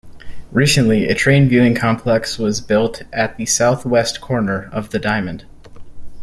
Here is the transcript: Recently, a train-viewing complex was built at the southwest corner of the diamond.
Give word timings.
Recently, 0.51 1.07
a 1.07 1.13
train-viewing 1.13 1.75
complex 1.75 2.39
was 2.39 2.59
built 2.59 3.03
at 3.13 3.37
the 3.37 3.45
southwest 3.45 4.19
corner 4.19 4.67
of 4.71 4.89
the 4.89 4.97
diamond. 4.97 5.45